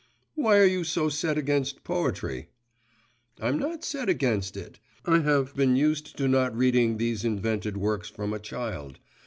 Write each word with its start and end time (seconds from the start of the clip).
'Why 0.33 0.57
are 0.57 0.65
you 0.65 0.83
so 0.83 1.09
set 1.09 1.37
against 1.37 1.83
poetry?' 1.83 2.49
'I'm 3.39 3.59
not 3.59 3.83
set 3.85 4.09
against 4.09 4.57
it; 4.57 4.79
I 5.05 5.19
have 5.19 5.55
been 5.55 5.75
used 5.75 6.17
to 6.17 6.27
not 6.27 6.57
reading 6.57 6.97
these 6.97 7.23
invented 7.23 7.77
works 7.77 8.09
from 8.09 8.33
a 8.33 8.39
child. 8.39 8.97